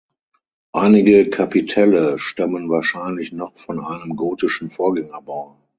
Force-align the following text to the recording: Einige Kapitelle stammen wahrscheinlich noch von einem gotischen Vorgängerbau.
Einige 0.73 1.29
Kapitelle 1.29 2.17
stammen 2.17 2.71
wahrscheinlich 2.71 3.33
noch 3.33 3.55
von 3.57 3.79
einem 3.79 4.15
gotischen 4.15 4.71
Vorgängerbau. 4.71 5.59